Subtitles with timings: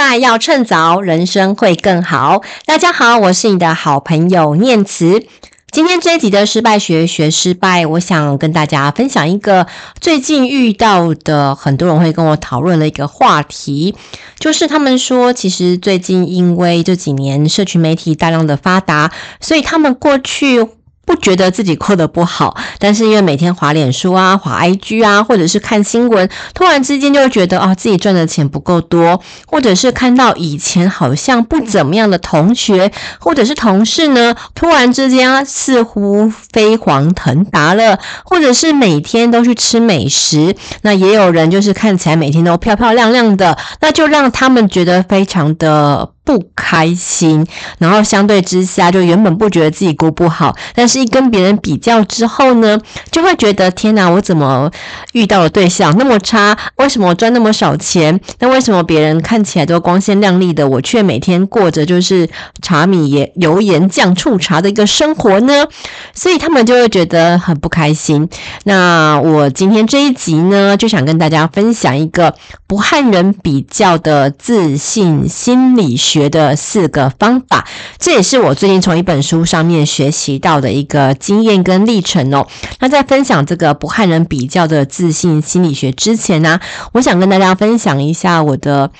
[0.00, 2.40] 败要趁早，人生会更好。
[2.64, 5.26] 大家好，我是你的好朋友念慈。
[5.70, 9.66] 今天这一集的失败学学失败，我想跟大家分享一个
[10.00, 13.94] 最近遇到的很多人会跟我讨论的一个话题，
[14.38, 20.66] 就是他们说，其实最近因为这几年社群媒体大量的发达，所以他们过去。
[21.06, 46.10] 不觉得自己过得不好，但是因为每天滑脸书啊、滑 IG 啊，或者是看新闻，突然之间就会觉得啊，自己赚的钱不够多，或者是看到以前好像不怎么样的同学或者是同事呢，突然之间似乎飞黄腾达了，或者是每天都去吃美食，那也有人就是看起来每天都漂漂亮亮的，那就让他们觉得非常的。
[46.30, 47.44] 不开心，
[47.78, 52.78] 然后相对之下，就原本不觉得自己过不好，但是一跟别人比较之后呢，
[53.10, 54.70] 就会觉得天哪，我怎么
[55.12, 56.56] 遇到的对象那么差？
[56.76, 58.20] 为什么我赚那么少钱？
[58.38, 62.30] 那为什么别人看起来都光鲜亮丽的，我却每天过着就是
[62.62, 65.66] 茶米盐油盐酱醋茶的一个生活呢？
[66.14, 68.28] 所以他们就会觉得很不开心。
[68.62, 72.36] 那我今天这一集呢，就想跟大家分享一个
[72.68, 76.19] 不和人比较的自信心理学。
[76.20, 77.66] 学的四个方法，
[77.98, 82.46] 这也是我最近从一本书上面学习到的一个经验跟历程哦。
[82.78, 86.60] 那在分享这个不和人比较的自信心理学之前呢，
[86.92, 88.90] 我想跟大家分享一下我的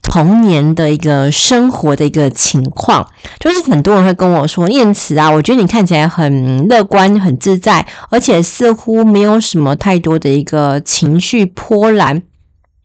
[0.00, 3.10] 童年的一个生活的一个情况。
[3.40, 12.22] 就是很多人会跟我说：“念慈啊，我觉得你看起来很乐观、很自在，而且似乎没有什么太多的一个情绪波澜。”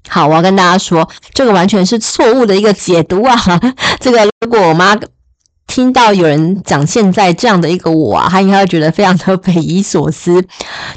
[0.09, 3.35] 好，我要跟大家说，这个完全是错误的一个解读啊！
[3.99, 4.95] 这个如果我妈
[5.65, 10.45] 听到有人讲现在这样的一个我啊，她应该会觉得非常的匪夷所思。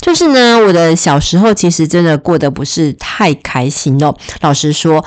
[0.01, 4.15] 就是呢，我的小时候其实真的过得不是太开心哦。
[4.41, 5.05] 老实说，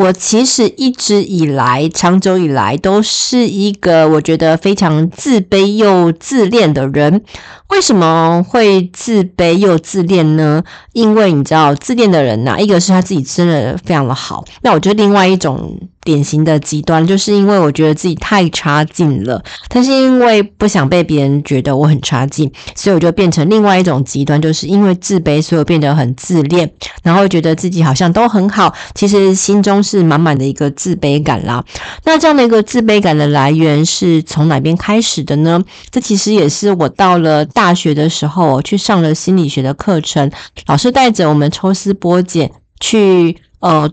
[0.00, 7.22] 我其实一直以来，长久以来都是一个我觉得非常自卑又自恋的人。
[7.68, 10.64] 为什么会自卑又自恋呢？
[10.92, 26.68] 因为你知道，自恋的人呐、一个是他自己真的非常的好，那我觉得另外一种典型的极端，就是因为我觉得自己太差劲了，但是因为不想被别人觉得我很差劲，所以我就变成另外一种极端，就是因为自卑，所以我变得很自恋，
[27.04, 31.64] 然后觉得自己好像都很好，其实心中是满满的一个自卑感啦。
[32.04, 35.62] 那这样的一个自卑感的来源是从哪边开始的呢？
[35.90, 37.44] 这其实也是我到了。
[37.52, 40.30] 大学的时候，去上了心理学的课程，
[40.66, 43.90] 老师带着我们抽丝剥茧去呃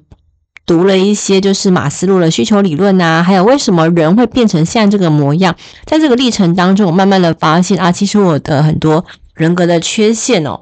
[0.65, 5.55] 读了一些，就是马斯洛的需求理论啊，还有为什么人会变成现在这个模样。
[5.85, 9.03] 在这个历程当中，我慢慢的发现啊，其实我的很多
[9.33, 10.61] 人格的缺陷哦，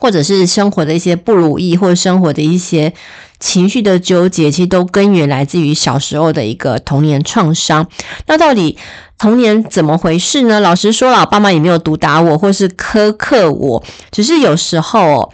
[0.00, 2.94] 或者是生活的一些不如意，或者生活的一些
[3.38, 7.86] 情绪的纠结，其实都根源来自于小时候的一个童年创伤。
[8.26, 8.78] 那到底
[9.18, 10.58] 童年怎么回事呢？
[10.60, 15.32] 老实说了，爸妈也没有毒打我，或是苛刻我，只是有时候，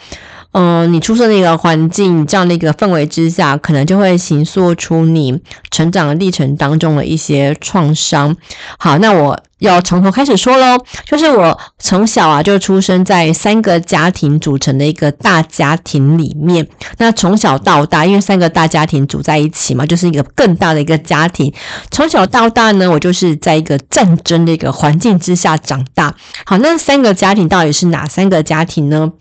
[0.59, 8.37] 嗯、你出生的一个环境，这样的一个氛围之下，可能就会形塑出你成长的历程当中的一些创伤。
[8.79, 9.39] 好，那我。
[9.59, 16.69] 要从头开始说喽，就是我从小啊就出生在三个家庭组成的一个大家庭里面。
[16.99, 21.51] 那从小到大，因为三个大家庭组在一起嘛，就是一个更大的一个家庭。
[21.91, 26.15] 从小到大呢，我就是在一个战争的一个环境之下长大。
[26.45, 29.13] 好，那三个家庭到底是哪三个家庭呢？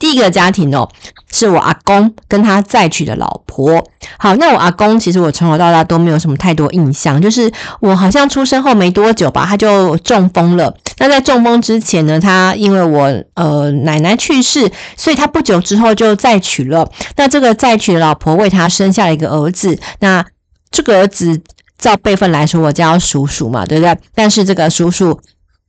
[0.00, 0.88] 第一个家庭哦，
[1.30, 3.86] 是我阿公跟他再娶的老婆。
[4.18, 10.74] 好，那我阿公其实我从小到大都没有什么太多印象，就是我好像出生后没多久吧，他就中风了。
[10.98, 16.90] 那在中风之前呢，他因为我呃奶奶去世，所以他不久之后就再娶了。
[17.16, 19.78] 那这个再娶的老婆为他生下了一个儿子。
[20.00, 20.24] 那
[20.70, 21.42] 这个儿子
[21.78, 23.98] 照辈分来说，我叫叔叔嘛，对不对？
[24.14, 25.20] 但是这个叔叔。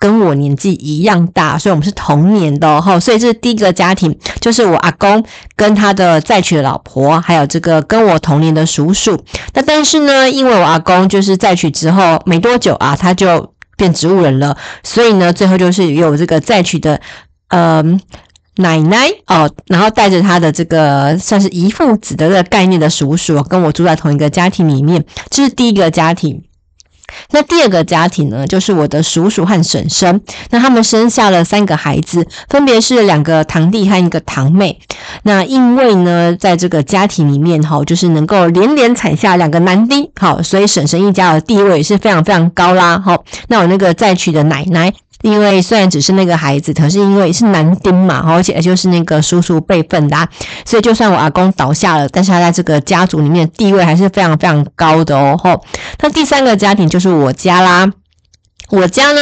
[0.01, 2.99] 跟我年纪一样大，所以我们是同年的齁。
[2.99, 5.23] 所以这是第一个家庭，就是我阿公
[5.55, 9.23] 跟他的再娶的老婆，还有这个跟我同年的叔叔。
[9.53, 16.99] 那但是呢，因为我阿公就是再娶之后没多久啊，他就变植物人了，所以呢，最后就是有这个再娶的
[17.49, 17.83] 呃
[18.55, 26.41] 奶奶哦，然后带着他的这个算是遗腹子的这个概念的叔叔，跟我住在同一个家庭里面，这是第一个家庭。
[27.31, 30.21] 那第二个家庭呢，就是我的叔叔和婶婶。
[30.49, 34.79] 那他们生下了三个孩子，分别是两个堂弟和一个堂妹。
[35.23, 43.23] 那因为呢，在这个家庭里面，哈，就是能够连连产下两个男丁，好，所以婶婶一家的地位是非常非常高啦，好。
[43.47, 50.27] 那我那个再娶的奶奶，因为虽然只是那个孩子，可是因为是男丁嘛，而且就是那个叔叔辈分的，
[50.65, 55.39] 所以就算我阿公倒下了，但是他在这个家族里面地位还是非常非常高的哦。
[55.41, 55.63] 吼，
[56.01, 57.91] 那第三个家庭就是我家啦，
[58.69, 59.19] 我家呢。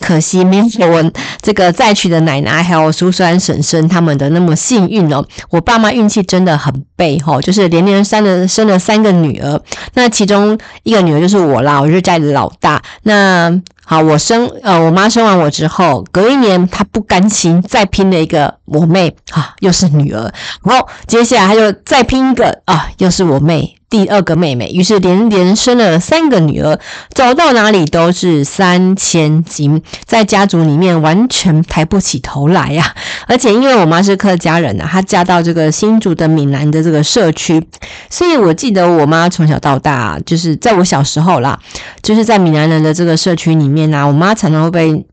[0.00, 1.12] 可惜没有我
[1.42, 5.22] 这个再娶的奶奶还有叔叔婶婶他们的那么幸运哦。
[5.50, 9.60] 我爸妈运气真的很背吼，就是连连生了生了三个女儿，
[9.92, 12.80] 那其中一个女儿就是我啦，我就是家里的老大。
[13.02, 13.50] 那
[13.90, 20.32] 好，我生呃我妈生完我之后，隔一年她不甘心，再拼了一个我妹啊，又是女儿。
[20.62, 23.79] 然后接下来她就再拼一个啊，又是我妹。
[23.90, 26.78] 第二个妹妹，于是连连生了三个女儿，
[27.12, 32.94] 走到哪里都是三千金，在家族里面完全抬不起头来呀、
[33.26, 37.60] 而且因为我妈是客家人呐、啊，她嫁到这个新竹的闽南的这个社区，
[38.08, 41.58] 所以我记得我妈从小到大，就是在我小时候啦，
[42.00, 45.04] 就是在闽南人的这个社区里面啊，我妈常常会被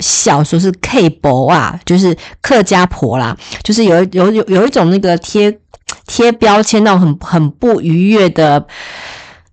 [0.00, 3.34] 笑说是 K 婆啊，就是客家婆啦，
[3.64, 5.58] 就是有有有有一种那个贴。
[6.08, 8.66] 贴标签那种很很不愉悦的，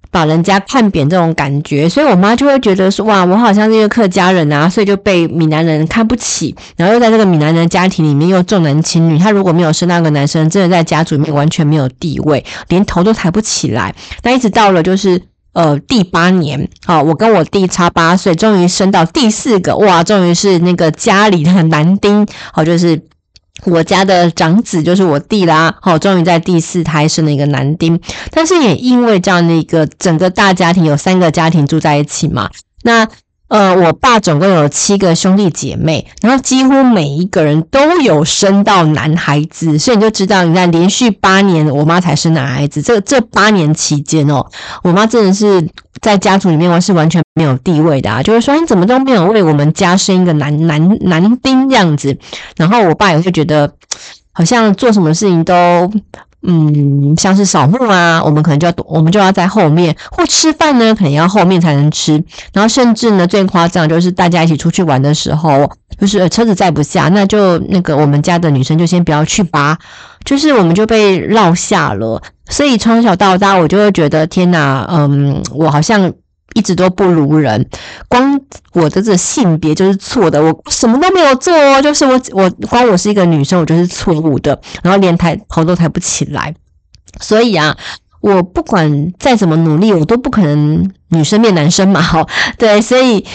[0.10, 13.94] 把人家看扁这种感觉，所以我妈就会觉得说，哇，我好像是一个客家人啊，所以就被闽南人看不起，然后又在这个闽南人家庭里面又重男轻女，她如果没有生那个男生，真的在家族里面完全没有地位，连头都抬不起来。
[14.24, 15.22] 那一直到了就是
[15.52, 23.02] 呃第八年，好，我跟我弟差八岁，终于生到第四个，哇，终于是那个家里的男丁，好，就是。
[23.65, 28.00] 我家的长子就是我弟啦，好，终于在第四胎生了一个男丁，
[28.31, 32.50] 但是也因为这样的一个整个大家庭，有三个家庭住在一起嘛，
[32.83, 33.07] 那。
[33.47, 44.45] 呃，我爸总共有七个兄弟姐妹，然后几乎每一个人都有生到男孩子，所以你就知道，你看连续八年我妈才生男孩子，这这八年期间哦，
[44.83, 45.69] 我妈真的是
[46.01, 52.18] 在家族里面是完全没有地位的啊，就是说你怎么都没有为我们家生一个男男男丁这样子，
[52.57, 53.71] 然后我爸也会觉得
[54.31, 55.92] 好像做什么事情都。
[56.47, 62.24] 嗯，像是扫墓啊，我们可能就要，我们就要在后面，或吃饭呢，可能要后面才能吃。
[62.53, 65.69] 然后甚至呢，最夸张就是大家一起出去玩的时候，
[66.00, 69.77] 就是车子载不下，那就那个我们家的女生就先不要去拔，
[70.24, 72.21] 就是我们就被落下了。
[72.50, 76.13] 所以从小到大，我就会觉得天哪，嗯，我好像。
[76.56, 77.69] 一直都不如人，
[78.07, 78.42] 光
[78.74, 86.56] 我的这性别就是错的，我什么都没有做哦，就是我我光我是一个女生，我就是错误的，然后连抬头都抬不起来，
[87.19, 87.78] 所以啊，
[88.22, 92.25] 我不管再怎么努力，我都不可能女生变男生嘛，哈，
[92.57, 93.25] 对，所以。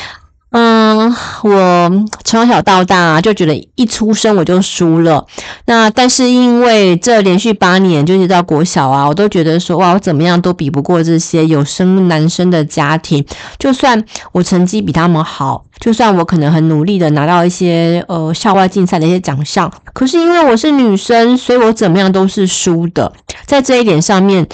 [0.53, 1.15] 嗯，
[1.45, 5.25] 我从小到大就觉得一出生我就输了。
[5.67, 13.25] 那但是因为这连续八年，就是到国小啊，我都觉得说哇，我怎么样都比不过这些有生男生的家庭。
[13.61, 23.13] 就算我成绩比他们好，就算我可能很努力的拿到一些呃校外竞赛的一些奖项，可是因为我是女生，所以我怎么样都是输的。
[23.47, 24.49] 在这一点上面。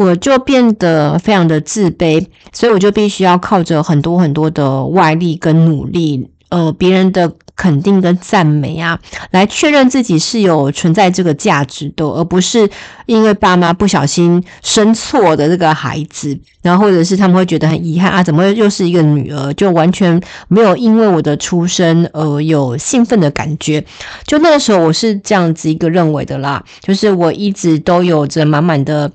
[0.00, 8.98] 我就变得非常的自卑，所以我就必须要靠着很多很多的外力跟努力，呃，别人的肯定跟赞美啊，
[9.30, 12.70] 来确认自己是有存在这个价值的，而不是
[13.04, 23.84] 因为爸妈不小心生错的这个孩子，然后或者是他们会觉得很遗憾啊，怎么又是一个女儿，就完全没有因为我的出生而有兴奋的感觉。
[24.24, 29.12] 就那个时候我是这样子一个认为的啦，就是我一直都有着满满的。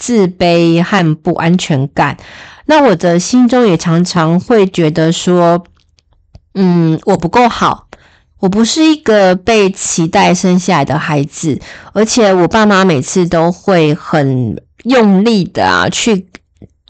[0.00, 2.16] 自卑和不安全感，
[2.64, 5.62] 那我的心中也常常会觉得说，
[6.54, 7.86] 嗯，我不够好，
[8.40, 11.60] 我不是一个被期待生下来的孩子，
[11.92, 16.26] 而且我爸妈每次都会很用力的啊去。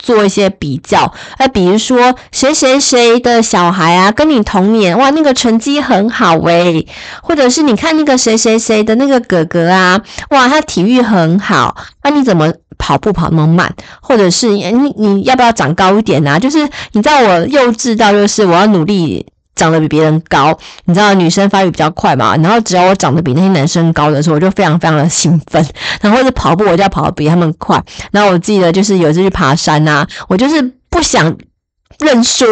[0.01, 6.87] 做一些比较，哎，比如说谁谁谁的小孩啊，跟你同年，哇，那个成绩很好诶，
[7.23, 13.75] 或者是你看那个谁谁谁的那个哥哥啊，哇，他体育很好，那你怎么跑步跑那么慢？
[14.01, 16.39] 或者是你你要不要长高一点啊？
[16.39, 16.59] 就是
[16.93, 19.27] 你知道我幼稚到就是我要努力。
[19.55, 22.37] 长得比别人高，你知道女生发育比较快嘛？
[22.37, 25.65] 然后只要我长得比那些男生高的时候，我就非常非常的兴奋。
[26.01, 27.83] 然后或者跑步，我就要跑得比他们快。
[28.11, 31.37] 然后我记得就是有一次去爬山啊，我就是不想
[31.99, 32.47] 认输，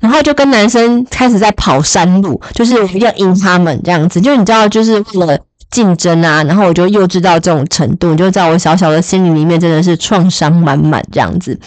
[0.00, 4.20] 然后就跟男生开始在跑山路，就是一定要赢他们这样子。
[4.20, 5.38] 就你知道，就是为了
[5.70, 6.42] 竞争啊。
[6.44, 11.58] 然后我就幼稚到这种程度，就在我小小的心灵里面真的是创伤满满这样子。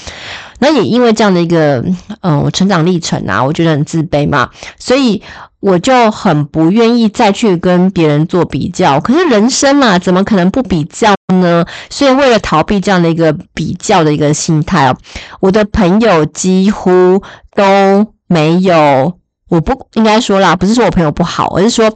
[0.60, 1.84] 那也因为这样的一个，
[2.22, 5.22] 嗯，我成长历程啊，我觉得很自卑嘛，所以
[5.60, 9.00] 我就很不愿意再去跟别人做比较。
[9.02, 11.66] 可是人生嘛，怎么可能不比较呢？
[11.90, 14.96] 所以为了逃避这样的一个比较的一个心态哦，
[15.42, 17.22] 我的朋友几乎
[17.56, 19.14] 都没有
[19.50, 21.94] 我不应该说啦，不是说我朋友不好，而是说，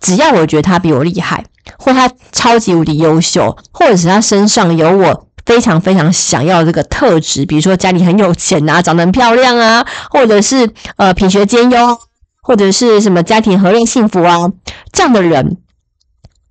[0.00, 1.44] 只要我觉得他比我厉害，
[1.78, 11.98] 或他超级无敌优秀，或者是他身上有我非常非常想要的这个特质，比如说家里很有钱啊，长得很漂亮啊，或者是呃品学兼优，
[12.42, 14.50] 或者是什么家庭和乐幸福啊，
[14.92, 15.58] 这样的人。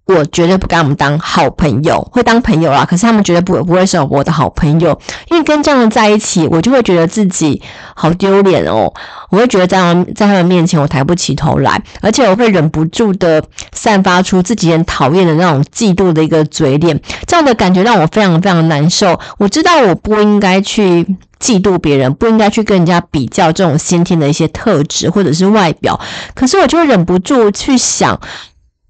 [0.07, 4.97] 我绝对不跟他们当好朋友，会当朋友啦，可是他们绝对不不会是我的好朋友，
[5.29, 7.61] 因为跟这样的在一起，我就会觉得自己
[7.93, 8.93] 好丢脸哦。
[9.29, 19.19] 我会觉得在他们在他们面前我抬不起头来，而且我会忍不住的散发出自己很讨厌的那种嫉妒的一个嘴脸，这样的感觉让我非常非常难受。
[19.37, 21.03] 我知道我不应该去
[21.39, 25.99] 嫉妒别人，不应该去跟人家比较这种先天的一些特质或者是外表，
[26.33, 28.17] 可是我就忍不住去想。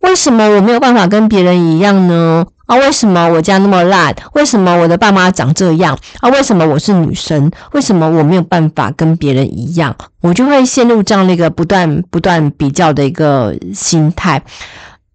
[0.08, 2.46] 为什么我没有办法跟别人一样呢？
[2.66, 4.16] 啊，为什么我家那么烂？
[4.34, 5.98] 为什么我的爸妈长这样？
[6.22, 7.52] 啊，为什么我是女生？
[7.74, 9.94] 为什么我没有办法跟别人一样？
[10.22, 14.42] 我就会陷入这样的一个不断不断比较的一个心态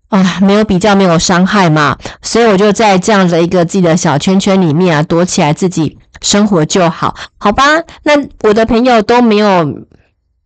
[0.09, 7.65] 啊，没有比较没有伤害嘛，所以我就在这样的一个自己的小圈圈里面啊，躲起来自己生活就好，好吧？
[8.03, 9.67] 那我的朋友都没有。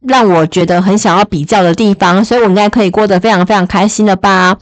[0.06, 4.56] 让我觉得很想要比较的地方，所以我应该可以过得非常非常开心了吧？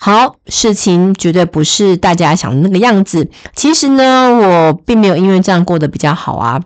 [0.00, 3.28] 好，事情绝对不是大家想的那个样子。
[3.56, 6.60] 其实呢，我并没有因为这样过得比较好啊，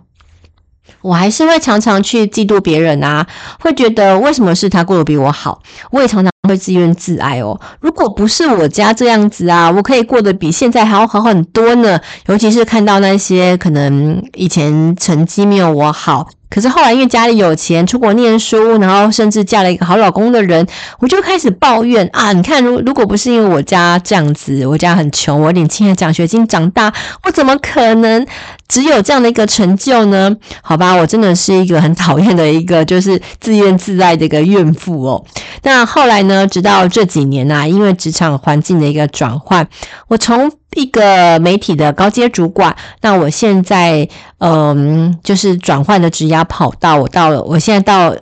[1.01, 3.25] 我还是会常常去嫉妒别人啊，
[3.59, 5.63] 会觉得为什么是他过得比我好？
[5.89, 7.59] 我也常常会自怨自艾哦。
[7.79, 11.99] 如果不是我家这样子啊，我可以过得比现在还要好很多呢。
[12.27, 16.29] 尤其是看到那些可能以前成绩没有我好。
[16.53, 20.67] 可是后来因为家里有钱，出国念书，然后甚至嫁了一个好老公的人，
[20.99, 22.31] 我就开始抱怨啊！
[22.31, 26.93] 你看，如如果不是因为我家这样子，我家很穷，我领青年奖学金长大，
[27.23, 28.23] 我怎么可能
[28.67, 30.37] 只有这样的一个成就呢？
[30.61, 35.25] 好吧，我真的是一个很讨厌的一个就是自怨自艾的一个怨妇哦。
[35.63, 39.67] 那后来呢，直到这几年啊，因为职场环境的一个转换，
[40.07, 44.07] 我从一个媒体的高阶主管，那我现在
[44.39, 48.15] 嗯，就是转换的职涯跑道，我到了，我现在到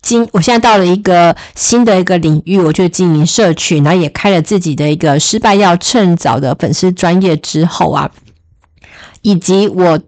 [0.00, 8.10] 经，我现在到了一个新的一个领域，我就经营社群，然后也开了自己的一个失败要趁早的粉丝专业之后啊，
[9.22, 10.00] 以及我。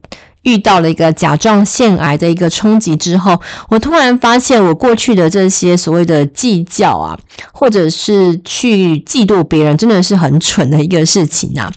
[0.44, 7.18] 遇到了一个甲状腺癌的一个冲击之后，我突然发现我过去的这些所谓的计较啊，
[7.52, 11.72] 或者是去嫉妒别人，真的是很蠢的一个事情啊。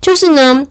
[0.00, 0.66] 就是呢，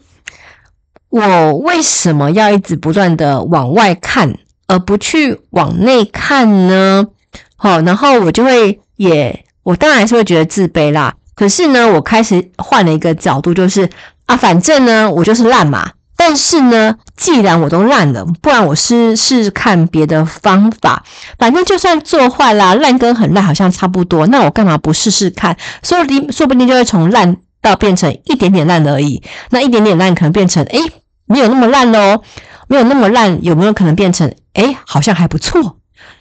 [1.10, 7.08] 我为什么要一直不断的往外看，而不去往内看呢？
[7.55, 11.15] 好，然后我就会也，我当然还是会觉得自卑啦。
[11.36, 13.89] 可是呢，我开始换了一个角度，就是
[14.25, 15.91] 啊，反正呢，我就是烂嘛。
[16.22, 21.06] 但是呢，既然我都烂了，不然我试试看别的方法。
[21.38, 25.56] 反正就算做坏啦，烂跟很烂好像差不多，那我干嘛不试试看？
[25.82, 29.24] 说不定说不定就会从烂到变成一点点烂而已。
[29.50, 30.80] 那一点点烂可能变成，诶，
[31.26, 32.22] 没有那么烂哦，
[32.68, 35.78] 没有那么烂，有没有可能变成，诶，好像还不错？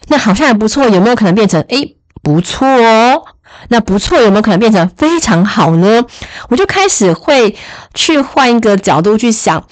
[0.06, 3.24] 那好像还不错，有没有可能变成，诶，不错哦？
[3.68, 6.04] 那不错，有没有可能变成非常好呢？
[6.48, 7.56] 我就开始会
[7.94, 9.66] 去换一个角度去想，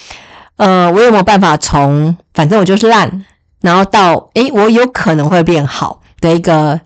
[0.56, 3.25] 呃，我有没有办法从反正我就是烂，
[3.61, 6.80] 然后到诶，我有可能会变好的一个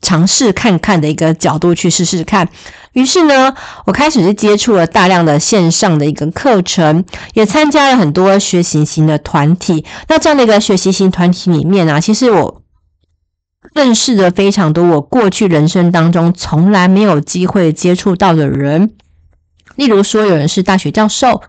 [0.00, 2.48] 尝试看看的一个角度去试试看。
[2.92, 3.54] 于是呢，
[3.86, 9.84] 我开始是接触了大量的线上的一个课程，也参加了很多学习型的团体。
[10.08, 12.63] 那这样的一个学习型团体里面啊，其实我。
[13.74, 18.92] 认识了非常多我过去人生当中从来没有机会接触到的人，
[19.74, 21.42] 例如说有人是大学教授，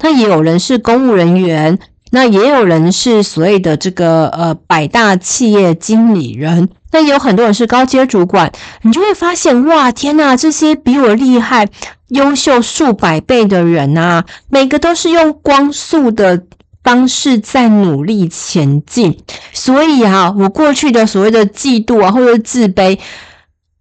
[0.00, 1.80] 那也有人是公务人员，
[2.12, 11.68] 那也有人是所谓的这个呃百大企业经理人，那也有很多人是高阶主管，你就会发现哇天呐，这些比我厉害、
[12.08, 16.44] 优秀数百倍的人啊，每个都是用光速的。
[16.82, 19.22] 方式在努力前进，
[19.52, 22.98] 所以啊，我过去的所谓的嫉妒啊，或者自卑，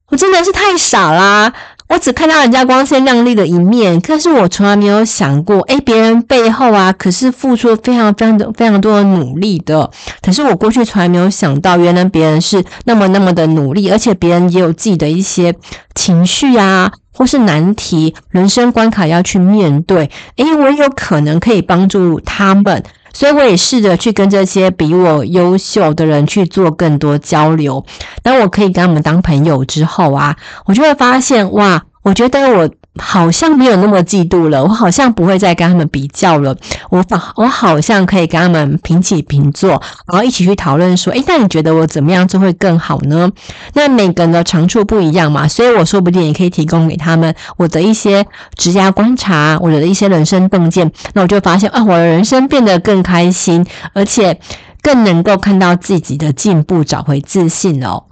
[0.09, 1.53] 我真的是太傻啦！
[1.91, 9.91] 我只看到人家光鲜亮丽的一面，可是我从来没有想过，诶，别人背后啊，可是付出了非常非常的非常多的努力的。
[10.21, 15.53] 可是我过去从来没有想到，原来别人是那么那么的努力，而且别人也有自己的一些
[15.93, 20.09] 情绪啊，或是难题、人生关卡要去面对。
[20.37, 22.81] 诶，我有可能可以帮助他们。
[23.13, 27.85] 所以我也试着去跟这些比我优秀的人去做更多交流。
[28.23, 36.55] 当我可以跟他们当朋友之后啊，我就会发现哇，我觉得我好像没有那么嫉妒了，我好像不会再跟他们比较了，
[36.89, 43.31] 我反我好像可以跟他们平起平坐，然后一起去讨论说，诶，那你觉得我怎么样做会更好呢？
[43.73, 54.41] 那每个人的长处不一样嘛，所以我说不定也可以提供给他们我的一些职业观察，我的一些人生洞见，那我就发现啊，我的人生变得更开心，而且
[54.81, 58.03] 更能够看到自己的进步，找回自信哦。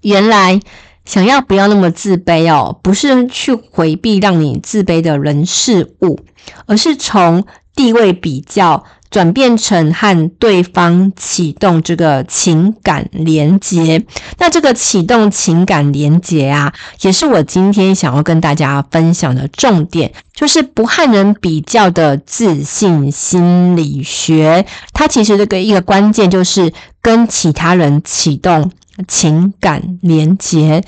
[0.00, 0.60] 原来。
[1.04, 6.20] 想要不要那么自卑哦，不是去回避让你自卑的人事物，
[6.66, 7.44] 而是从
[7.74, 14.04] 地位比较转变成和对方启动这个情感连接。
[14.38, 24.64] 那这个启动情感连接啊，也是我今天想要跟大家分享的重点，就是不和人比较的自信心理学。
[24.92, 28.70] 它其实这个一个关键就是跟其他人启动。
[29.08, 30.82] 情感连结。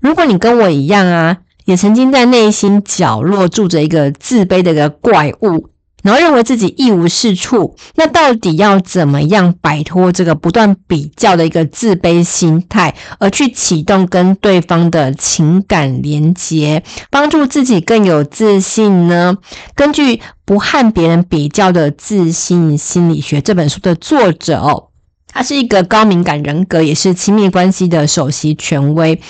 [0.00, 5.68] 如果你跟我一样啊，也曾经在内心角落住着一个自卑的一个怪物，
[6.02, 19.36] 然后认为自己一无是处，那到底要怎么样摆脱这个不断比较的一个自卑心态，而去启动跟对方的情感连结，帮助自己更有自信呢？
[19.76, 24.88] 根据《不和别人比较的自信心理学》这本书的作者。
[25.32, 29.20] 他是一个高敏感人格，也是亲密关系的首席权威。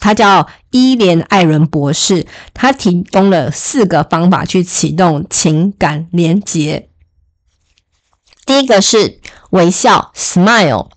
[0.00, 2.26] 他叫伊莲·艾伦博士。
[2.52, 6.88] 他提供了四个方法去启动情感连结。
[8.44, 10.88] 第一个是微笑 （smile）。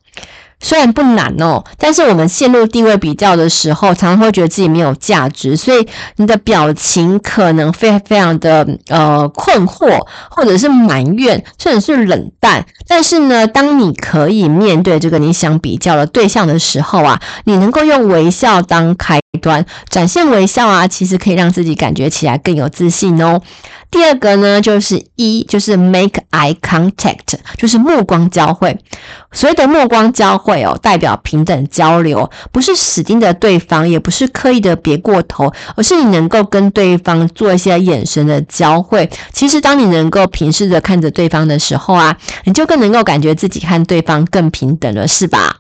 [0.66, 12.66] 虽然不难哦，但是我们陷入地位比较的时候，常常会觉得自己没有价值，所以你的表情可能非非常的呃困惑，或者是埋怨，甚至是冷淡。
[12.88, 23.40] 但是呢，当你可以面对这个你想比较的对象的时候啊，你能够用微笑当开端，展现微笑啊，其实可以让自己感觉起来更有自信哦。
[23.96, 28.78] 第二个呢，就是一，就是 make eye contact，就是目光交汇。
[29.32, 39.10] 所谓的目光交汇哦，代表平等交流，不是死盯着对方，也不是刻意的别过头，而是你能够跟对方做一些眼神的交汇。
[39.32, 45.60] 其实，当你能够平视着看着对方的时候啊，你就更能够感觉自己和对方更平等了，是吧？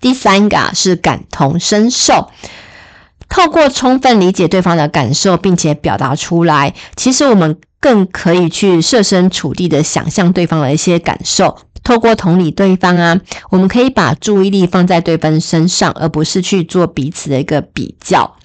[0.00, 2.32] 第三个是感同身受。
[3.28, 11.58] 透过充分理解对方的感受，并且表达出来，其实我们更可以去设身处地的想象对方的一些感受。
[11.82, 18.36] 透过同理对方啊，我们可以把注意力放在对方身上，而不是去做彼此的一个比较。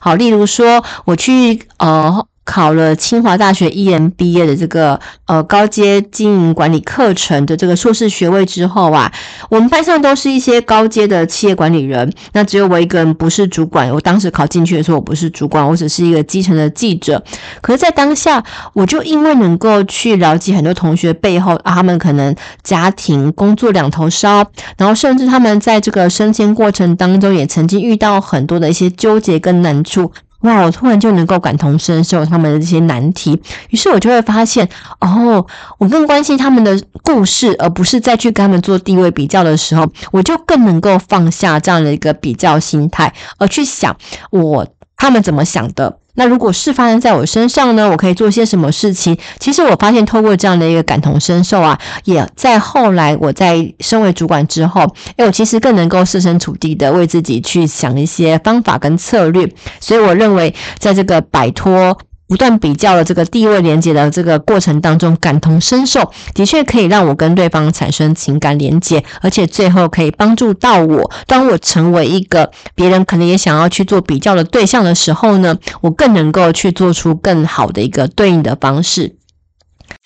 [0.00, 2.26] 好，例如说，我去呃。
[2.44, 9.12] 考了清华大学 EMBA 的这个呃高阶经营管理课程的这个硕士学位之后啊，
[9.48, 13.90] 我们班上都是一些高阶的企业管理人，那只有我一个人不是主管。
[13.92, 17.22] 我当时考进去的时候，我不是主管，我只是一个基层的记者。
[17.60, 24.44] 可是，在当下，我就因为能够去了解很多同学背后，他们可能家庭工作两头烧，
[24.76, 30.12] 然后甚至他们在这个升迁过程当中，也曾经遇到很多的一些纠结跟难处。
[30.42, 30.62] 哇！
[30.62, 34.68] 我突然就能够感同身受他们的这些难题，于是我就会发现，
[35.00, 35.46] 哦，
[35.78, 43.96] 我更关心他们的故事，而不是再去跟他们做地位比较的时候，我就更能够放下这样的一个比较心态，而去想
[44.30, 44.66] 我
[45.02, 45.98] 他们怎么想的。
[46.14, 47.90] 那如果是发生在我身上呢？
[47.90, 49.18] 我可以做些什么事情？
[49.40, 59.52] 其实我发现，透过这样的一个感同身受啊，也在后来我在身为主管之后，哎，我其实更能够设身处地的为自己去想一些方法跟策略。
[59.80, 61.98] 所以我认为，在这个摆脱。
[62.28, 71.10] 不断比较的这个地位连接的这个过程当中，感同身受的确可以让我跟对方产生情感连接，而且最后可以帮助到我。
[71.26, 79.16] 当我成为一个别人可能也想要去做比较的对象的时候呢，我更能够去做出更好的一个对应的方式。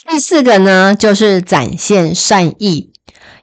[0.09, 2.91] 第四个呢，就是展现善意，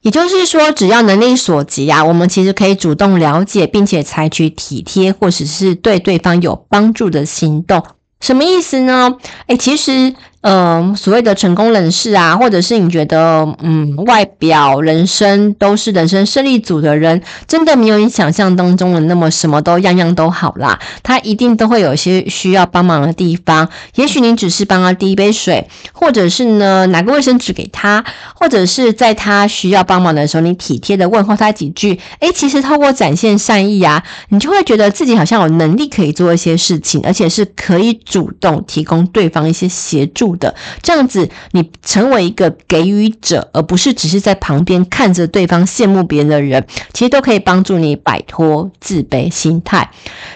[0.01, 7.83] 也就是说，只要能力所及啊，我们其实可以主动了解，并且采取体贴或者是对对方有帮助的行动。
[8.23, 9.17] 什么意思呢？
[9.47, 10.15] 诶，其实。
[10.43, 20.77] 嗯，所谓的成功人士啊，或者是你觉得，嗯，外表、人生都是人生胜利组的人，真的没有你想象当中的那么什么都样样都好啦。
[21.01, 23.69] 他一定都会有些需要帮忙的地方。
[23.95, 28.03] 也许你只是帮他递一杯水，或者是呢拿个卫生纸给他，
[28.35, 32.01] 或者是在他需要帮忙的时候，你体贴的问候他几句。
[32.19, 40.53] 诶，其实透过展现善意啊，你就会觉得自己好像有能力可以做一些事情，而且是可以主动提供对方一些协助的。
[40.81, 49.91] 这样子，你成为一个给予者，而不是只是在旁边看着对方羡慕别人的人，其实都可以帮助你摆脱自卑心态。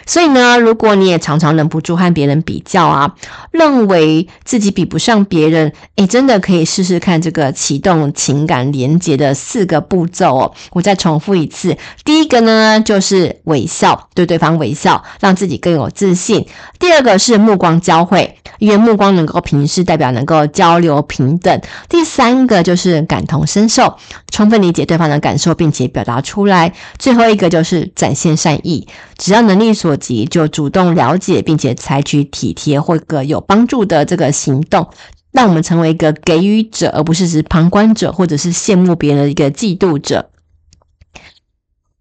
[0.05, 3.15] 所以呢，如果你也常常忍不住和别人比较啊，
[3.51, 10.53] 认为自己比不上别人，诶，真的可以试试看这个启动情感连接的四个步骤哦。
[10.71, 16.45] 我再重复一次，第一个呢，就是微笑，对对方微笑，让自己更有自信。
[16.79, 21.61] 第二个是目光交汇，因为目光能够平视，代表能够交流平等。
[21.89, 23.97] 第三个就是感同身受，
[24.29, 26.73] 充分理解对方的感受，并且表达出来。
[26.99, 34.89] 最后一个就是展现善意，只要能力所及，就主动了解，并且采取体贴或个有帮助的这个行动，
[35.31, 40.29] 让我们成为一个给予者，而不是只旁观者，或者是羡慕别人的一个嫉妒者。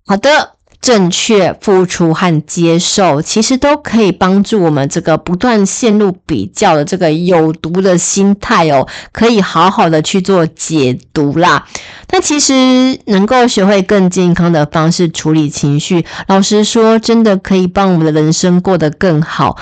[0.04, 0.55] 好的。
[0.80, 11.66] 正确付出和接受，其实都可以帮助我们这个不断陷入比较的这个有毒的心态哦，可以好好的去做解读啦。
[12.06, 19.56] 但其实能够学会更健康的方式处理情绪，老实说，真的可以帮我们的人生过得更好。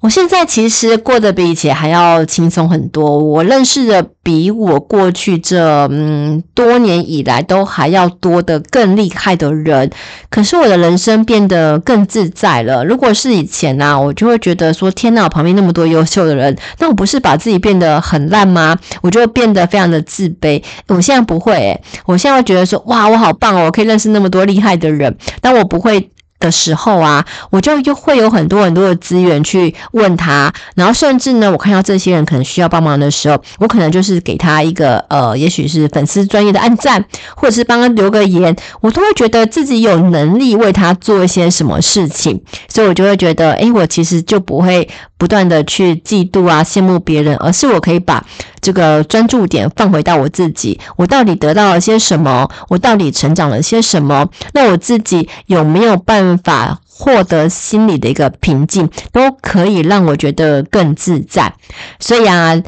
[0.00, 3.18] 我现在其实过得比以前还要轻松很多。
[3.18, 9.90] 我认识的比我过去这嗯多年以来都还要多的更厉害的人，
[10.30, 12.82] 可是我的人生变得更自在了。
[12.82, 18.78] 如果是以前呢、啊，我就会觉得说：天哪，我旁边那么多优秀的人，那我不是把自己变得很烂吗？
[19.02, 20.62] 我就会变得非常的自卑。
[20.88, 26.10] 我现在不会、我现在会觉得说：哇，我好棒哦，我可以认识那么多厉害的人，但我不会。
[26.40, 37.04] 的时候啊，我就又会有很多很多的资源去问他，然后甚至呢，我看到这些人可能需要帮忙的时候，我可能就是给他一个呃，也许是粉丝专业的按赞，
[37.36, 48.24] 或者是帮他留个言，我都会觉得自己有能力为他做一些什么事情，所以我就会觉得，诶，我其实就不会不断的去嫉妒啊、羡慕别人，而是我可以把
[48.62, 52.48] 这个专注点放回到我自己，我到底得到了些什么？
[52.68, 54.28] 我到底成长了些什么？
[54.54, 61.54] 那我自己有没有办法获得心理的一个平静，都可以让我觉得更自在。
[61.98, 62.60] 所以啊，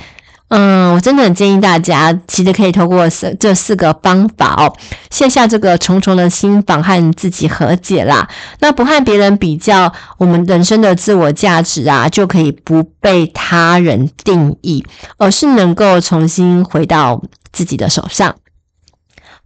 [0.48, 4.76] 嗯，我真的很建议大家，其实可以透过这这四个方法哦，
[5.10, 8.28] 卸下这个重重的心防，和自己和解啦。
[8.60, 14.84] 那不和别人比较，我们人生的自我价值啊，就可以不被他人定义，
[15.16, 18.36] 而是能够重新回到自己的手上。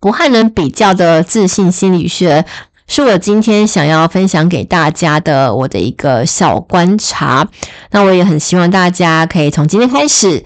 [0.00, 2.44] 不和人比较的自信心理学。
[2.88, 7.49] 是我今天想要分享给大家的我的一个小观察。
[7.90, 10.44] 那我也很希望大家可以从今天开始，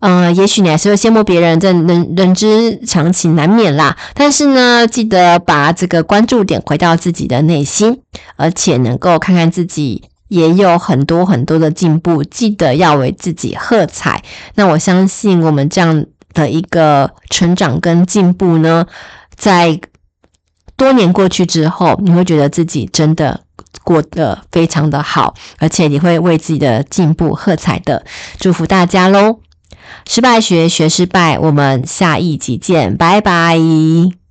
[0.00, 3.96] 嗯、也许你还是会羡慕别人，这人人之常情难免啦。
[4.14, 8.00] 但是呢，记得把这个关注点回到自己的内心，
[8.36, 14.22] 而且能够看看自己也有很多很多的进步，记得要为自己喝彩。
[14.54, 18.86] 那我相信我们这样的一个成长跟进步呢，
[19.36, 19.78] 在。
[20.76, 23.40] 多年过去之后，你会觉得自己真的
[23.84, 28.04] 过得非常的好，而且你会为自己的进步喝彩的。
[28.38, 29.40] 祝福大家喽！
[30.06, 34.21] 失败学学失败，我们下一集见，拜拜。